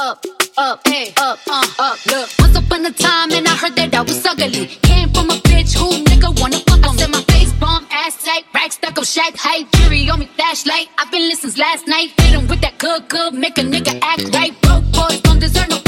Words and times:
up, 0.00 0.24
up, 0.56 0.80
hey, 0.88 1.12
up, 1.18 1.38
uh, 1.46 1.66
up. 1.78 2.06
Look, 2.06 2.30
once 2.38 2.56
upon 2.56 2.86
a 2.86 2.90
time, 2.90 3.32
and 3.32 3.46
I 3.46 3.54
heard 3.54 3.76
that 3.76 3.94
I 3.94 4.00
was 4.00 4.24
ugly. 4.24 4.66
Came 4.88 5.10
from 5.10 5.28
a 5.28 5.36
bitch 5.48 5.76
who 5.76 5.88
nigga 6.04 6.40
wanna 6.40 6.58
fuck 6.60 6.86
on. 6.86 6.96
Said 6.96 7.10
my 7.10 7.22
face 7.24 7.52
bomb, 7.60 7.86
ass 7.90 8.24
tight, 8.24 8.44
rack 8.54 8.72
stuck 8.72 8.96
up, 8.96 9.04
shack 9.04 9.36
height, 9.36 9.66
fury 9.76 10.08
on 10.08 10.20
me, 10.20 10.26
flashlight. 10.36 10.88
I've 10.98 11.10
been 11.10 11.28
listening 11.28 11.52
since 11.52 11.58
last 11.58 11.86
night. 11.86 12.08
Hit 12.16 12.32
him 12.32 12.48
with 12.48 12.62
that 12.62 12.78
good, 12.78 13.08
good, 13.08 13.34
make 13.34 13.58
a 13.58 13.62
nigga 13.62 13.98
act 14.02 14.34
right. 14.34 14.58
Broke 14.62 14.84
boys 14.92 15.20
don't 15.20 15.38
deserve 15.38 15.68
no 15.68 15.79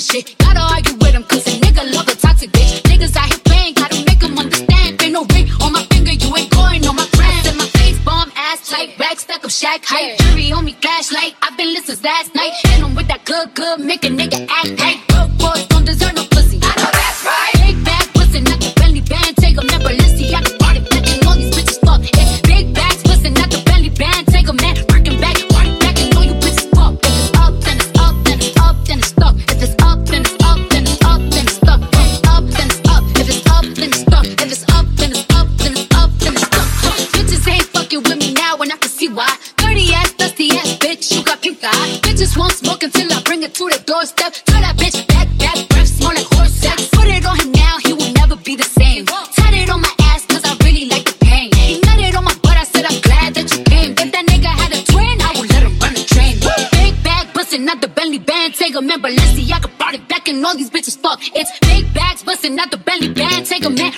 shit. 0.00 0.36
Gotta 0.38 0.60
argue 0.60 0.94
with 0.94 1.14
'em 1.14 1.24
'cause 1.24 1.46
a 1.46 1.50
nigga 1.64 1.92
love 1.94 2.08
a 2.08 2.14
toxic 2.14 2.50
bitch. 2.52 2.82
Niggas 2.90 3.16
out 3.16 3.28
here 3.28 3.42
playing, 3.44 3.74
gotta 3.74 3.96
make 4.06 4.22
'em 4.22 4.38
understand. 4.38 5.02
Ain't 5.02 5.12
no 5.12 5.24
ring 5.34 5.50
on 5.60 5.72
my 5.72 5.84
finger, 5.90 6.12
you 6.12 6.36
ain't 6.36 6.50
going 6.50 6.86
on 6.86 6.96
my 6.96 7.06
friends. 7.16 7.46
And 7.46 7.58
my 7.58 7.66
face 7.78 7.98
bomb, 8.04 8.30
ass 8.36 8.68
tight, 8.68 8.90
rack 8.98 9.18
stuck 9.18 9.44
up, 9.44 9.50
shack 9.50 9.84
height. 9.84 10.18
Jury 10.18 10.52
on 10.52 10.64
me, 10.64 10.76
flashlight. 10.80 11.34
I've 11.42 11.56
been 11.56 11.72
listening 11.74 12.02
last 12.02 12.34
night. 12.34 12.52
Hit 12.64 12.80
'em 12.80 12.94
with 12.94 13.08
that 13.08 13.24
good, 13.24 13.54
good, 13.54 13.80
make 13.80 14.04
a 14.04 14.10
nigga 14.10 14.46
act 14.48 14.80
right. 14.80 15.07
Can 38.78 38.90
see 38.90 39.08
why. 39.08 39.28
Dirty 39.56 39.92
ass, 39.92 40.12
dusty 40.12 40.50
ass 40.56 40.78
bitch, 40.78 41.14
you 41.14 41.22
got 41.24 41.42
pink 41.42 41.58
eye. 41.62 42.00
Bitches 42.02 42.36
won't 42.36 42.52
smoke 42.52 42.82
until 42.82 43.12
I 43.12 43.20
bring 43.22 43.42
it 43.42 43.54
to 43.54 43.64
the 43.68 43.82
doorstep. 43.84 44.32
Tell 44.46 44.60
that 44.60 44.76
bitch 44.76 45.06
back, 45.08 45.28
back, 45.38 45.68
breath 45.68 45.88
smell 45.88 46.14
like 46.14 46.26
horse 46.34 46.52
sex. 46.52 46.88
Put 46.88 47.06
it 47.06 47.26
on 47.26 47.38
him 47.38 47.52
now, 47.52 47.78
he 47.84 47.92
will 47.92 48.12
never 48.12 48.36
be 48.36 48.56
the 48.56 48.64
same. 48.64 49.06
Tat 49.06 49.54
it 49.54 49.70
on 49.70 49.80
my 49.80 49.92
ass, 50.10 50.24
cause 50.26 50.44
I 50.44 50.56
really 50.64 50.86
like 50.86 51.04
the 51.04 51.16
pain. 51.24 51.50
He 51.54 51.80
nutted 51.80 52.16
on 52.16 52.24
my 52.24 52.34
butt, 52.42 52.56
I 52.56 52.64
said 52.64 52.84
I'm 52.84 53.00
glad 53.02 53.34
that 53.34 53.46
you 53.54 53.62
came. 53.64 53.92
If 53.92 54.12
that 54.12 54.24
nigga 54.26 54.50
had 54.62 54.72
a 54.72 54.80
twin, 54.90 55.16
I 55.20 55.30
would 55.38 55.50
let 55.50 55.62
him 55.62 55.74
run 55.78 55.94
the 55.94 56.04
train. 56.04 56.38
Big 56.72 56.94
bag, 57.02 57.32
bustin' 57.34 57.68
out 57.68 57.80
the 57.80 57.88
belly 57.88 58.18
band, 58.18 58.54
take 58.54 58.74
a 58.74 58.82
man, 58.82 59.00
Balenciaga 59.02 59.68
brought 59.78 59.94
it 59.94 60.08
back, 60.08 60.28
and 60.28 60.44
all 60.44 60.56
these 60.56 60.70
bitches 60.70 60.96
fuck. 60.96 61.20
It's 61.34 61.52
big 61.60 61.92
bags, 61.94 62.22
bustin' 62.22 62.58
out 62.58 62.70
the 62.70 62.78
belly 62.78 63.12
band, 63.12 63.46
take 63.46 63.64
a 63.64 63.70
man, 63.70 63.92